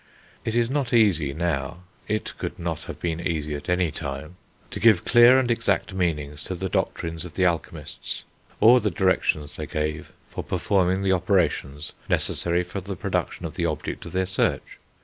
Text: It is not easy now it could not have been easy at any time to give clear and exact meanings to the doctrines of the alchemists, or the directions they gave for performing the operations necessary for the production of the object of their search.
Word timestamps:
It 0.43 0.55
is 0.55 0.67
not 0.67 0.93
easy 0.93 1.31
now 1.31 1.83
it 2.07 2.35
could 2.39 2.57
not 2.57 2.85
have 2.85 2.99
been 2.99 3.19
easy 3.21 3.53
at 3.53 3.69
any 3.69 3.91
time 3.91 4.35
to 4.71 4.79
give 4.79 5.05
clear 5.05 5.37
and 5.37 5.51
exact 5.51 5.93
meanings 5.93 6.43
to 6.45 6.55
the 6.55 6.69
doctrines 6.69 7.23
of 7.23 7.35
the 7.35 7.45
alchemists, 7.45 8.23
or 8.59 8.79
the 8.79 8.89
directions 8.89 9.57
they 9.57 9.67
gave 9.67 10.11
for 10.27 10.43
performing 10.43 11.03
the 11.03 11.11
operations 11.13 11.91
necessary 12.09 12.63
for 12.63 12.81
the 12.81 12.95
production 12.95 13.45
of 13.45 13.53
the 13.53 13.67
object 13.67 14.03
of 14.07 14.11
their 14.13 14.25
search. 14.25 14.79